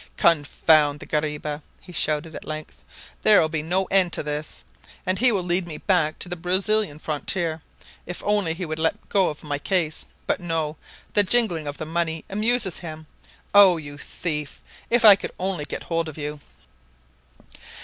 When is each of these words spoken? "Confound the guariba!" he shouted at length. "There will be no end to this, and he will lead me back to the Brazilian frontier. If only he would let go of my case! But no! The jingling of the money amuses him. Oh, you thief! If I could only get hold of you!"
"Confound 0.17 0.99
the 0.99 1.05
guariba!" 1.05 1.61
he 1.83 1.91
shouted 1.93 2.33
at 2.33 2.43
length. 2.43 2.81
"There 3.21 3.39
will 3.39 3.49
be 3.49 3.61
no 3.61 3.85
end 3.91 4.11
to 4.13 4.23
this, 4.23 4.65
and 5.05 5.19
he 5.19 5.31
will 5.31 5.43
lead 5.43 5.67
me 5.67 5.77
back 5.77 6.17
to 6.17 6.27
the 6.27 6.35
Brazilian 6.35 6.97
frontier. 6.97 7.61
If 8.07 8.23
only 8.23 8.55
he 8.55 8.65
would 8.65 8.79
let 8.79 9.09
go 9.09 9.29
of 9.29 9.43
my 9.43 9.59
case! 9.59 10.07
But 10.25 10.39
no! 10.39 10.75
The 11.13 11.21
jingling 11.21 11.67
of 11.67 11.77
the 11.77 11.85
money 11.85 12.25
amuses 12.31 12.79
him. 12.79 13.05
Oh, 13.53 13.77
you 13.77 13.99
thief! 13.99 14.59
If 14.89 15.05
I 15.05 15.15
could 15.15 15.33
only 15.39 15.65
get 15.65 15.83
hold 15.83 16.09
of 16.09 16.17
you!" 16.17 16.39